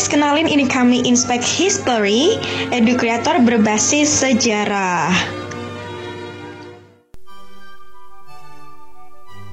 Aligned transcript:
guys, 0.00 0.16
kenalin 0.16 0.48
ini 0.48 0.64
kami 0.64 1.04
Inspect 1.04 1.44
History, 1.44 2.40
edu 2.72 2.96
kreator 2.96 3.36
berbasis 3.44 4.08
sejarah. 4.08 5.12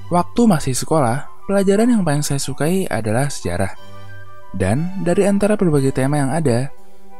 Waktu 0.08 0.42
masih 0.48 0.72
sekolah, 0.72 1.28
pelajaran 1.44 1.92
yang 1.92 2.00
paling 2.00 2.24
saya 2.24 2.40
sukai 2.40 2.88
adalah 2.88 3.28
sejarah. 3.28 3.76
Dan 4.56 5.04
dari 5.04 5.28
antara 5.28 5.52
berbagai 5.52 5.92
tema 5.92 6.16
yang 6.16 6.32
ada, 6.32 6.72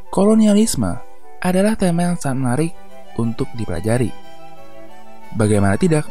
kolonialisme 0.08 0.96
adalah 1.44 1.76
tema 1.76 2.08
yang 2.08 2.16
sangat 2.16 2.40
menarik 2.40 2.72
untuk 3.20 3.52
dipelajari. 3.52 4.08
Bagaimana 5.36 5.76
tidak, 5.76 6.08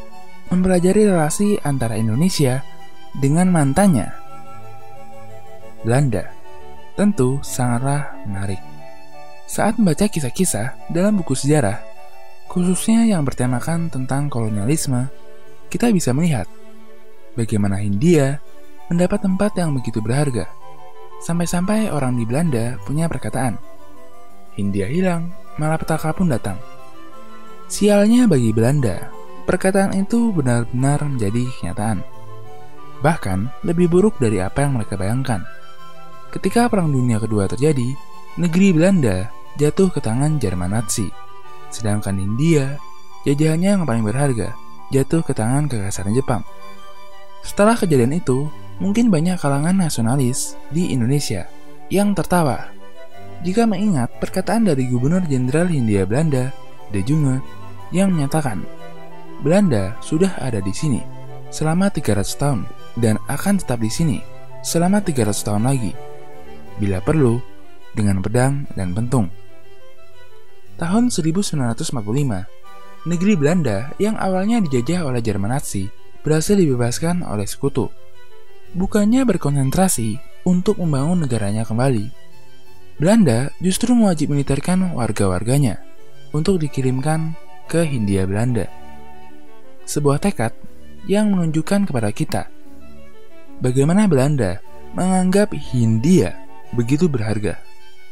mempelajari 0.54 1.10
relasi 1.10 1.58
antara 1.66 1.98
Indonesia 1.98 2.62
dengan 3.18 3.50
mantannya, 3.50 4.06
Belanda, 5.82 6.37
tentu 6.98 7.38
sangatlah 7.46 8.18
menarik. 8.26 8.60
Saat 9.48 9.80
membaca 9.80 10.10
kisah-kisah 10.10 10.92
dalam 10.92 11.16
buku 11.22 11.38
sejarah, 11.38 11.80
khususnya 12.52 13.08
yang 13.08 13.24
bertemakan 13.24 13.88
tentang 13.88 14.28
kolonialisme, 14.28 15.08
kita 15.72 15.94
bisa 15.94 16.12
melihat 16.12 16.50
bagaimana 17.38 17.80
Hindia 17.80 18.42
mendapat 18.90 19.24
tempat 19.24 19.56
yang 19.56 19.78
begitu 19.78 20.02
berharga. 20.02 20.50
Sampai-sampai 21.24 21.94
orang 21.94 22.18
di 22.18 22.28
Belanda 22.28 22.76
punya 22.84 23.06
perkataan, 23.08 23.56
Hindia 24.58 24.90
hilang, 24.90 25.32
malapetaka 25.62 26.12
pun 26.18 26.34
datang. 26.34 26.58
Sialnya 27.70 28.26
bagi 28.26 28.50
Belanda, 28.50 29.14
perkataan 29.46 29.94
itu 29.94 30.34
benar-benar 30.34 31.06
menjadi 31.06 31.46
kenyataan. 31.62 32.02
Bahkan 33.06 33.64
lebih 33.64 33.86
buruk 33.92 34.18
dari 34.18 34.42
apa 34.42 34.66
yang 34.66 34.82
mereka 34.82 34.98
bayangkan. 34.98 35.46
Ketika 36.28 36.68
Perang 36.68 36.92
Dunia 36.92 37.18
Kedua 37.24 37.48
terjadi, 37.48 37.96
negeri 38.36 38.76
Belanda 38.76 39.32
jatuh 39.56 39.90
ke 39.90 40.04
tangan 40.04 40.38
Jerman 40.38 40.76
Nazi. 40.76 41.08
Sedangkan 41.72 42.20
Hindia, 42.20 42.78
jajahannya 43.24 43.82
yang 43.82 43.84
paling 43.88 44.04
berharga, 44.04 44.54
jatuh 44.92 45.24
ke 45.24 45.32
tangan 45.32 45.72
kekaisaran 45.72 46.14
Jepang. 46.14 46.44
Setelah 47.44 47.80
kejadian 47.80 48.16
itu, 48.20 48.52
mungkin 48.84 49.08
banyak 49.08 49.40
kalangan 49.40 49.76
nasionalis 49.76 50.60
di 50.70 50.92
Indonesia 50.92 51.48
yang 51.88 52.12
tertawa 52.12 52.78
jika 53.46 53.70
mengingat 53.70 54.10
perkataan 54.18 54.66
dari 54.66 54.90
Gubernur 54.90 55.22
Jenderal 55.30 55.70
Hindia 55.70 56.10
Belanda, 56.10 56.50
De 56.90 57.06
Junge, 57.06 57.40
yang 57.94 58.12
menyatakan 58.12 58.66
Belanda 59.46 59.94
sudah 60.02 60.34
ada 60.42 60.58
di 60.58 60.74
sini 60.74 61.02
selama 61.54 61.94
300 61.94 62.42
tahun 62.42 62.62
dan 62.98 63.22
akan 63.30 63.62
tetap 63.62 63.80
di 63.80 63.92
sini 63.94 64.18
selama 64.66 65.00
300 65.00 65.46
tahun 65.46 65.64
lagi, 65.70 65.94
bila 66.78 67.02
perlu 67.02 67.42
dengan 67.94 68.22
pedang 68.22 68.70
dan 68.78 68.94
pentung. 68.94 69.34
Tahun 70.78 71.10
1945, 71.10 71.90
negeri 73.10 73.34
Belanda 73.34 73.92
yang 73.98 74.14
awalnya 74.18 74.62
dijajah 74.62 75.06
oleh 75.10 75.26
Jerman 75.26 75.58
Nazi 75.58 75.90
berhasil 76.22 76.54
dibebaskan 76.54 77.26
oleh 77.26 77.50
sekutu. 77.50 77.90
Bukannya 78.78 79.26
berkonsentrasi 79.26 80.22
untuk 80.46 80.78
membangun 80.78 81.26
negaranya 81.26 81.66
kembali, 81.66 82.14
Belanda 82.98 83.54
justru 83.62 83.94
mewajib 83.94 84.34
militerkan 84.34 84.94
warga-warganya 84.98 85.82
untuk 86.34 86.58
dikirimkan 86.58 87.38
ke 87.70 87.86
Hindia 87.86 88.26
Belanda. 88.26 88.66
Sebuah 89.86 90.18
tekad 90.18 90.54
yang 91.06 91.30
menunjukkan 91.30 91.88
kepada 91.90 92.10
kita 92.10 92.50
bagaimana 93.62 94.10
Belanda 94.10 94.60
menganggap 94.98 95.54
Hindia 95.54 96.47
begitu 96.74 97.08
berharga, 97.08 97.60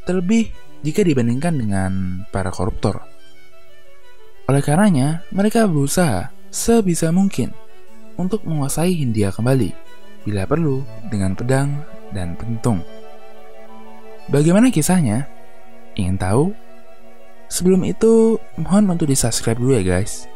terlebih 0.08 0.52
jika 0.86 1.02
dibandingkan 1.02 1.58
dengan 1.58 1.92
para 2.30 2.54
koruptor. 2.54 3.04
Oleh 4.46 4.62
karenanya, 4.62 5.26
mereka 5.34 5.66
berusaha 5.66 6.30
sebisa 6.54 7.10
mungkin 7.10 7.50
untuk 8.16 8.46
menguasai 8.46 8.94
Hindia 8.94 9.34
kembali, 9.34 9.74
bila 10.24 10.46
perlu 10.46 10.86
dengan 11.10 11.34
pedang 11.34 11.82
dan 12.14 12.38
pentung. 12.38 12.86
Bagaimana 14.30 14.70
kisahnya? 14.70 15.26
Ingin 15.98 16.18
tahu? 16.22 16.54
Sebelum 17.50 17.86
itu, 17.86 18.38
mohon 18.58 18.90
untuk 18.90 19.10
di-subscribe 19.10 19.58
dulu 19.58 19.78
ya 19.78 19.84
guys. 19.86 20.30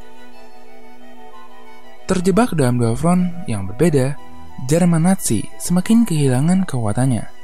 Terjebak 2.10 2.58
dalam 2.58 2.82
dua 2.82 2.98
front 2.98 3.30
yang 3.46 3.70
berbeda, 3.70 4.18
Jerman 4.66 5.06
Nazi 5.06 5.46
semakin 5.62 6.10
kehilangan 6.10 6.66
kekuatannya. 6.66 7.39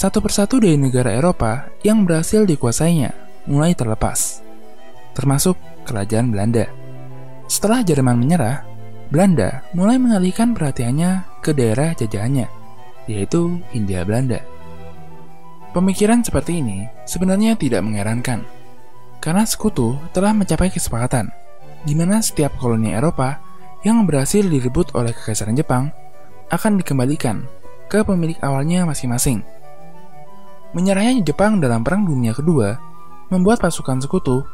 Satu 0.00 0.24
persatu 0.24 0.64
dari 0.64 0.80
negara 0.80 1.12
Eropa 1.12 1.68
yang 1.84 2.08
berhasil 2.08 2.48
dikuasainya 2.48 3.12
mulai 3.44 3.76
terlepas, 3.76 4.40
termasuk 5.12 5.60
kerajaan 5.84 6.32
Belanda. 6.32 6.72
Setelah 7.44 7.84
Jerman 7.84 8.16
menyerah, 8.16 8.64
Belanda 9.12 9.60
mulai 9.76 10.00
mengalihkan 10.00 10.56
perhatiannya 10.56 11.44
ke 11.44 11.52
daerah 11.52 11.92
jajahannya, 11.92 12.48
yaitu 13.12 13.60
Hindia 13.76 14.08
Belanda. 14.08 14.40
Pemikiran 15.76 16.24
seperti 16.24 16.64
ini 16.64 16.88
sebenarnya 17.04 17.60
tidak 17.60 17.84
mengherankan, 17.84 18.48
karena 19.20 19.44
sekutu 19.44 20.00
telah 20.16 20.32
mencapai 20.32 20.72
kesepakatan 20.72 21.28
di 21.84 21.92
mana 21.92 22.24
setiap 22.24 22.56
koloni 22.56 22.96
Eropa 22.96 23.36
yang 23.84 24.08
berhasil 24.08 24.48
direbut 24.48 24.96
oleh 24.96 25.12
Kekaisaran 25.12 25.60
Jepang 25.60 25.92
akan 26.48 26.80
dikembalikan 26.80 27.44
ke 27.92 28.00
pemilik 28.00 28.40
awalnya 28.40 28.88
masing-masing. 28.88 29.59
Menyerahnya 30.70 31.26
Jepang 31.26 31.58
dalam 31.58 31.82
Perang 31.82 32.06
Dunia 32.06 32.30
Kedua 32.30 32.78
membuat 33.30 33.58
pasukan 33.58 33.98
sekutu 34.02 34.46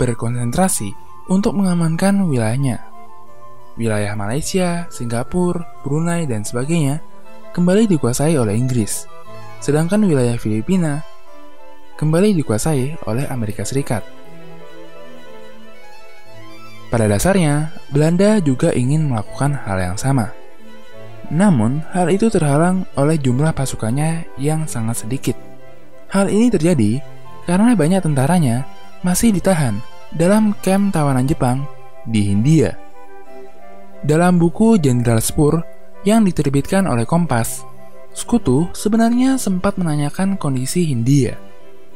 berkonsentrasi 0.00 0.92
untuk 1.28 1.56
mengamankan 1.56 2.24
wilayahnya 2.24 2.88
wilayah 3.78 4.12
Malaysia, 4.18 4.90
Singapura, 4.90 5.62
Brunei, 5.86 6.26
dan 6.26 6.42
sebagainya 6.42 7.00
kembali 7.54 7.86
dikuasai 7.86 8.34
oleh 8.34 8.58
Inggris, 8.58 9.06
sedangkan 9.62 10.02
wilayah 10.04 10.34
Filipina 10.36 11.00
kembali 11.96 12.34
dikuasai 12.42 13.06
oleh 13.06 13.24
Amerika 13.30 13.62
Serikat. 13.62 14.02
Pada 16.90 17.06
dasarnya, 17.06 17.70
Belanda 17.94 18.42
juga 18.42 18.74
ingin 18.74 19.08
melakukan 19.08 19.54
hal 19.54 19.78
yang 19.78 19.98
sama. 20.00 20.34
Namun, 21.28 21.84
hal 21.92 22.08
itu 22.08 22.32
terhalang 22.32 22.88
oleh 22.96 23.20
jumlah 23.20 23.52
pasukannya 23.52 24.24
yang 24.40 24.64
sangat 24.64 25.04
sedikit. 25.04 25.47
Hal 26.08 26.32
ini 26.32 26.48
terjadi 26.48 27.04
karena 27.44 27.76
banyak 27.76 28.00
tentaranya 28.00 28.64
masih 29.04 29.32
ditahan 29.32 29.76
dalam 30.12 30.56
kamp 30.64 30.96
tawanan 30.96 31.28
Jepang 31.28 31.68
di 32.08 32.32
Hindia. 32.32 32.76
Dalam 34.00 34.40
buku 34.40 34.80
Jenderal 34.80 35.20
Spur 35.20 35.60
yang 36.06 36.24
diterbitkan 36.24 36.88
oleh 36.88 37.04
Kompas, 37.04 37.66
Sekutu 38.16 38.66
sebenarnya 38.72 39.36
sempat 39.36 39.76
menanyakan 39.76 40.40
kondisi 40.40 40.88
Hindia 40.88 41.36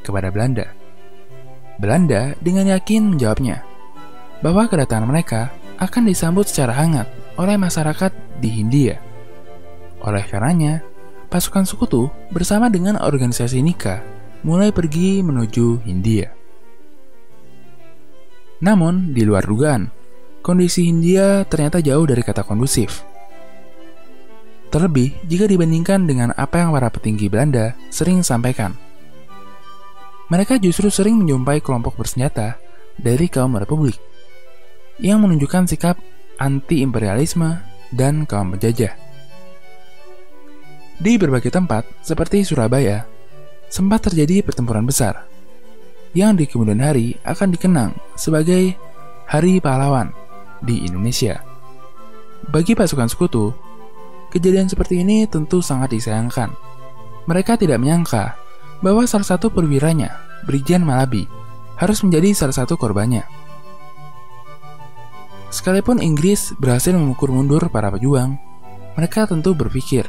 kepada 0.05 0.29
Belanda. 0.29 0.71
Belanda 1.81 2.37
dengan 2.39 2.69
yakin 2.69 3.17
menjawabnya 3.17 3.65
bahwa 4.45 4.69
kedatangan 4.69 5.09
mereka 5.09 5.51
akan 5.81 6.07
disambut 6.07 6.47
secara 6.47 6.77
hangat 6.77 7.09
oleh 7.41 7.57
masyarakat 7.57 8.13
di 8.39 8.49
Hindia. 8.61 9.01
Oleh 10.05 10.23
karenanya, 10.29 10.85
pasukan 11.33 11.65
sekutu 11.65 12.13
bersama 12.29 12.69
dengan 12.69 13.01
organisasi 13.01 13.65
Nika 13.65 14.05
mulai 14.45 14.69
pergi 14.69 15.25
menuju 15.25 15.81
Hindia. 15.89 16.29
Namun, 18.61 19.17
di 19.17 19.25
luar 19.25 19.49
dugaan, 19.49 19.89
kondisi 20.45 20.87
Hindia 20.93 21.49
ternyata 21.49 21.81
jauh 21.81 22.05
dari 22.05 22.21
kata 22.21 22.45
kondusif. 22.45 23.01
Terlebih 24.69 25.25
jika 25.25 25.49
dibandingkan 25.49 26.05
dengan 26.05 26.37
apa 26.37 26.61
yang 26.61 26.71
para 26.77 26.93
petinggi 26.93 27.33
Belanda 27.33 27.73
sering 27.89 28.21
sampaikan. 28.21 28.77
Mereka 30.29 30.61
justru 30.61 30.89
sering 30.89 31.17
menjumpai 31.21 31.61
kelompok 31.61 31.97
bersenjata 31.97 32.57
dari 32.97 33.29
kaum 33.29 33.57
republik 33.57 33.97
yang 34.97 35.21
menunjukkan 35.21 35.69
sikap 35.69 35.97
anti-imperialisme 36.41 37.61
dan 37.93 38.25
kaum 38.25 38.57
penjajah. 38.57 39.02
Di 41.03 41.19
berbagai 41.19 41.51
tempat, 41.51 41.83
seperti 41.99 42.47
Surabaya, 42.47 43.03
sempat 43.67 44.07
terjadi 44.07 44.39
pertempuran 44.47 44.87
besar 44.87 45.27
yang 46.15 46.39
di 46.39 46.47
kemudian 46.47 46.79
hari 46.79 47.19
akan 47.27 47.51
dikenang 47.51 47.91
sebagai 48.15 48.79
Hari 49.27 49.59
Pahlawan 49.59 50.15
di 50.63 50.87
Indonesia. 50.87 51.43
Bagi 52.55 52.79
pasukan 52.79 53.11
sekutu, 53.11 53.51
kejadian 54.31 54.71
seperti 54.71 55.03
ini 55.03 55.27
tentu 55.27 55.59
sangat 55.59 55.91
disayangkan. 55.91 56.55
Mereka 57.27 57.59
tidak 57.59 57.83
menyangka 57.83 58.39
bahwa 58.79 59.03
salah 59.03 59.27
satu 59.27 59.51
perwiranya, 59.51 60.15
Brigjen 60.47 60.87
Malabi, 60.87 61.27
harus 61.83 61.99
menjadi 62.07 62.31
salah 62.31 62.55
satu 62.55 62.79
korbannya. 62.79 63.27
Sekalipun 65.51 65.99
Inggris 65.99 66.55
berhasil 66.63 66.95
mengukur 66.95 67.35
mundur 67.35 67.67
para 67.75 67.91
pejuang, 67.91 68.39
mereka 68.95 69.27
tentu 69.27 69.51
berpikir, 69.59 70.07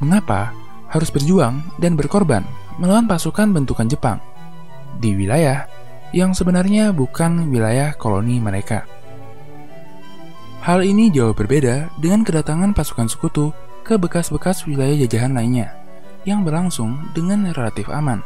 mengapa 0.00 0.54
harus 0.88 1.12
berjuang 1.12 1.60
dan 1.76 1.94
berkorban 1.94 2.42
melawan 2.78 3.04
pasukan 3.04 3.50
bentukan 3.50 3.90
Jepang 3.90 4.18
di 4.98 5.14
wilayah 5.14 5.68
yang 6.14 6.32
sebenarnya 6.32 6.90
bukan 6.96 7.52
wilayah 7.52 7.92
koloni 7.94 8.40
mereka. 8.40 8.88
Hal 10.64 10.82
ini 10.84 11.12
jauh 11.12 11.36
berbeda 11.36 11.92
dengan 12.00 12.24
kedatangan 12.24 12.72
pasukan 12.74 13.08
sekutu 13.08 13.52
ke 13.86 13.96
bekas-bekas 13.96 14.64
wilayah 14.68 14.96
jajahan 15.06 15.32
lainnya 15.32 15.72
yang 16.26 16.44
berlangsung 16.44 17.08
dengan 17.16 17.48
relatif 17.54 17.88
aman. 17.88 18.20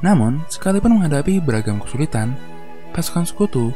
Namun, 0.00 0.44
sekalipun 0.48 1.00
menghadapi 1.00 1.40
beragam 1.40 1.80
kesulitan, 1.80 2.36
pasukan 2.92 3.24
sekutu 3.28 3.72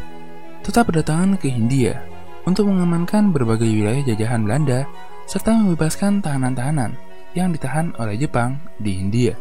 tetap 0.60 0.88
berdatangan 0.88 1.40
ke 1.40 1.48
Hindia 1.48 2.00
untuk 2.44 2.68
mengamankan 2.68 3.32
berbagai 3.32 3.68
wilayah 3.68 4.04
jajahan 4.04 4.44
Belanda 4.44 4.88
serta 5.30 5.54
membebaskan 5.54 6.18
tahanan-tahanan 6.26 6.98
yang 7.38 7.54
ditahan 7.54 7.94
oleh 8.02 8.18
Jepang 8.18 8.58
di 8.82 8.98
Hindia. 8.98 9.38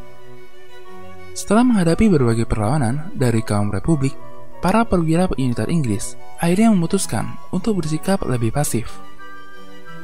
Setelah 1.33 1.65
menghadapi 1.65 2.13
berbagai 2.13 2.45
perlawanan 2.45 3.09
dari 3.17 3.41
kaum 3.41 3.73
republik, 3.73 4.13
para 4.61 4.85
perwira 4.85 5.25
militer 5.33 5.65
Inggris 5.65 6.13
akhirnya 6.37 6.69
memutuskan 6.69 7.41
untuk 7.49 7.81
bersikap 7.81 8.21
lebih 8.21 8.53
pasif. 8.53 9.01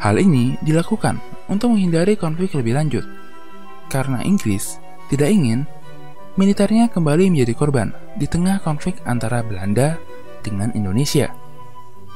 Hal 0.01 0.17
ini 0.17 0.57
dilakukan 0.65 1.21
untuk 1.53 1.77
menghindari 1.77 2.17
konflik 2.17 2.57
lebih 2.57 2.73
lanjut, 2.73 3.05
karena 3.93 4.25
Inggris 4.25 4.81
tidak 5.13 5.29
ingin 5.29 5.69
militernya 6.33 6.89
kembali 6.89 7.29
menjadi 7.29 7.53
korban 7.53 7.93
di 8.17 8.25
tengah 8.25 8.57
konflik 8.65 8.97
antara 9.05 9.45
Belanda 9.45 10.01
dengan 10.41 10.73
Indonesia. 10.73 11.29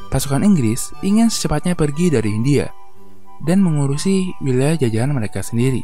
Pasukan 0.10 0.42
Inggris 0.42 0.90
ingin 1.06 1.30
secepatnya 1.30 1.78
pergi 1.78 2.10
dari 2.10 2.34
India 2.34 2.79
dan 3.44 3.64
mengurusi 3.64 4.36
wilayah 4.44 4.76
jajahan 4.76 5.12
mereka 5.12 5.40
sendiri. 5.44 5.84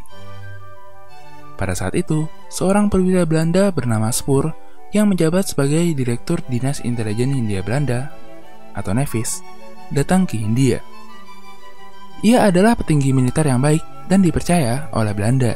Pada 1.55 1.71
saat 1.71 1.95
itu, 1.95 2.27
seorang 2.51 2.91
perwira 2.91 3.23
Belanda 3.23 3.71
bernama 3.71 4.11
Spur 4.11 4.51
yang 4.91 5.11
menjabat 5.11 5.51
sebagai 5.51 5.83
Direktur 5.95 6.43
Dinas 6.51 6.83
Intelijen 6.83 7.31
Hindia 7.31 7.63
Belanda 7.63 8.11
atau 8.75 8.91
Nevis 8.91 9.39
datang 9.91 10.27
ke 10.27 10.35
Hindia. 10.35 10.83
Ia 12.23 12.47
adalah 12.51 12.75
petinggi 12.75 13.15
militer 13.15 13.47
yang 13.47 13.63
baik 13.63 14.07
dan 14.11 14.19
dipercaya 14.19 14.91
oleh 14.91 15.13
Belanda. 15.15 15.55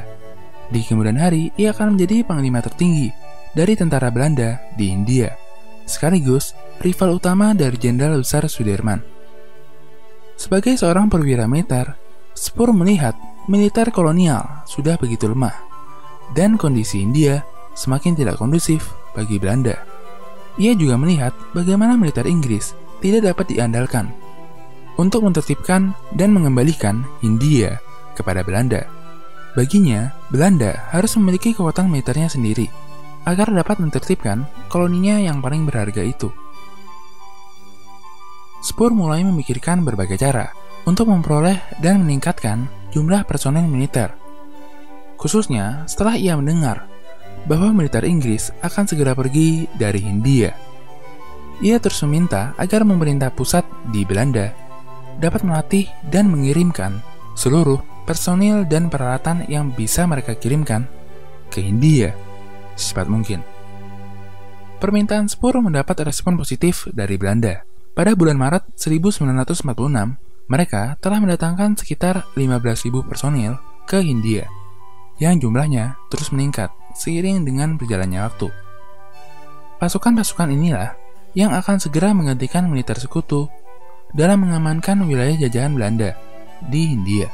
Di 0.69 0.85
kemudian 0.85 1.17
hari, 1.17 1.49
ia 1.57 1.73
akan 1.73 1.97
menjadi 1.97 2.23
panglima 2.23 2.61
tertinggi 2.61 3.09
dari 3.51 3.73
tentara 3.73 4.13
Belanda 4.13 4.61
di 4.77 4.93
India, 4.93 5.33
sekaligus 5.89 6.53
rival 6.79 7.17
utama 7.17 7.57
dari 7.57 7.75
Jenderal 7.75 8.21
Besar 8.21 8.45
Sudirman. 8.45 9.18
Sebagai 10.39 10.79
seorang 10.79 11.11
perwira 11.11 11.51
militer, 11.51 11.99
Spur 12.31 12.71
melihat 12.71 13.11
militer 13.51 13.91
kolonial 13.91 14.63
sudah 14.63 14.95
begitu 14.95 15.27
lemah, 15.27 15.51
dan 16.31 16.55
kondisi 16.55 17.03
India 17.03 17.43
semakin 17.75 18.15
tidak 18.15 18.39
kondusif 18.39 18.95
bagi 19.11 19.35
Belanda. 19.35 19.75
Ia 20.55 20.79
juga 20.79 20.95
melihat 20.95 21.35
bagaimana 21.51 21.99
militer 21.99 22.23
Inggris 22.23 22.71
tidak 23.03 23.35
dapat 23.35 23.51
diandalkan 23.51 24.15
untuk 24.95 25.27
menertibkan 25.27 25.91
dan 26.15 26.31
mengembalikan 26.31 27.03
India 27.19 27.75
kepada 28.15 28.39
Belanda. 28.39 28.87
Baginya, 29.59 30.15
Belanda 30.31 30.87
harus 30.95 31.19
memiliki 31.19 31.51
kekuatan 31.51 31.91
militernya 31.91 32.31
sendiri 32.31 32.71
agar 33.27 33.51
dapat 33.51 33.83
menertibkan 33.83 34.47
koloninya 34.71 35.19
yang 35.19 35.43
paling 35.43 35.67
berharga 35.67 35.99
itu. 35.99 36.31
Spur 38.59 38.91
mulai 38.91 39.23
memikirkan 39.23 39.87
berbagai 39.87 40.19
cara 40.19 40.51
untuk 40.83 41.07
memperoleh 41.07 41.59
dan 41.79 42.03
meningkatkan 42.03 42.67
jumlah 42.91 43.23
personel 43.23 43.63
militer. 43.67 44.11
Khususnya 45.19 45.83
setelah 45.87 46.15
ia 46.15 46.35
mendengar 46.35 46.87
bahwa 47.47 47.71
militer 47.71 48.03
Inggris 48.03 48.51
akan 48.63 48.87
segera 48.87 49.15
pergi 49.15 49.67
dari 49.75 49.99
Hindia. 50.03 50.51
Ia 51.59 51.75
terus 51.79 51.99
meminta 52.07 52.55
agar 52.55 52.87
pemerintah 52.87 53.31
pusat 53.31 53.67
di 53.91 54.07
Belanda 54.07 54.51
dapat 55.19 55.43
melatih 55.43 55.91
dan 56.07 56.31
mengirimkan 56.31 57.03
seluruh 57.35 57.83
personil 58.07 58.63
dan 58.63 58.87
peralatan 58.87 59.43
yang 59.51 59.75
bisa 59.75 60.07
mereka 60.07 60.35
kirimkan 60.39 60.87
ke 61.51 61.59
India 61.59 62.15
secepat 62.79 63.11
mungkin. 63.11 63.43
Permintaan 64.79 65.27
Spur 65.27 65.59
mendapat 65.59 66.07
respon 66.07 66.39
positif 66.39 66.87
dari 66.95 67.19
Belanda. 67.19 67.68
Pada 67.99 68.15
bulan 68.15 68.39
Maret 68.39 68.79
1946, 68.79 69.67
mereka 70.47 70.95
telah 71.03 71.19
mendatangkan 71.19 71.75
sekitar 71.75 72.31
15.000 72.31 73.03
personil 73.03 73.59
ke 73.83 73.99
India, 73.99 74.47
yang 75.19 75.35
jumlahnya 75.35 75.99
terus 76.07 76.31
meningkat 76.31 76.71
seiring 76.95 77.43
dengan 77.43 77.75
berjalannya 77.75 78.23
waktu. 78.23 78.47
Pasukan-pasukan 79.83 80.47
inilah 80.47 80.95
yang 81.35 81.51
akan 81.51 81.83
segera 81.83 82.15
menggantikan 82.15 82.71
militer 82.71 82.95
sekutu 82.95 83.51
dalam 84.15 84.47
mengamankan 84.47 85.03
wilayah 85.03 85.35
jajahan 85.35 85.75
Belanda 85.75 86.15
di 86.71 86.95
India 86.95 87.27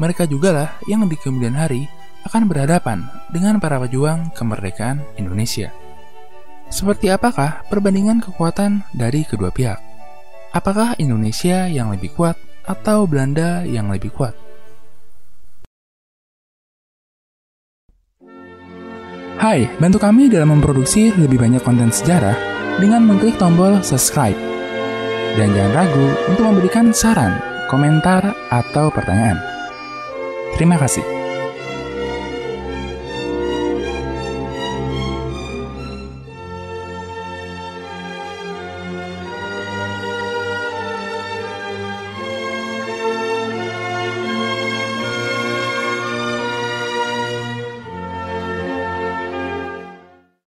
mereka 0.00 0.24
juga 0.24 0.50
lah 0.50 0.68
yang 0.88 1.04
di 1.04 1.14
kemudian 1.14 1.52
hari 1.52 1.84
akan 2.24 2.48
berhadapan 2.48 3.04
dengan 3.28 3.60
para 3.60 3.76
pejuang 3.84 4.32
kemerdekaan 4.32 5.04
Indonesia. 5.20 5.68
Seperti 6.70 7.10
apakah 7.10 7.66
perbandingan 7.66 8.22
kekuatan 8.22 8.86
dari 8.94 9.26
kedua 9.26 9.50
pihak? 9.50 9.82
Apakah 10.54 10.94
Indonesia 11.02 11.66
yang 11.66 11.90
lebih 11.90 12.14
kuat 12.14 12.38
atau 12.62 13.10
Belanda 13.10 13.66
yang 13.66 13.90
lebih 13.90 14.14
kuat? 14.14 14.38
Hai, 19.40 19.66
bantu 19.82 19.98
kami 19.98 20.30
dalam 20.30 20.60
memproduksi 20.60 21.10
lebih 21.16 21.42
banyak 21.42 21.64
konten 21.66 21.90
sejarah 21.90 22.38
dengan 22.78 23.02
mengklik 23.02 23.34
tombol 23.40 23.82
subscribe. 23.82 24.36
Dan 25.34 25.50
jangan 25.56 25.74
ragu 25.74 26.06
untuk 26.30 26.44
memberikan 26.44 26.94
saran, 26.94 27.40
komentar, 27.66 28.36
atau 28.52 28.92
pertanyaan. 28.94 29.40
Terima 30.54 30.76
kasih. 30.76 31.19